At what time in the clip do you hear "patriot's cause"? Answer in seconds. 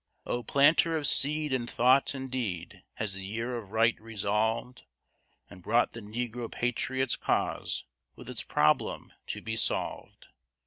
6.51-7.83